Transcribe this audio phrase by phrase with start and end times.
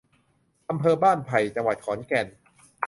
[0.69, 2.27] อำเภอบ้านไผ่ จังหวัดขอนแก่น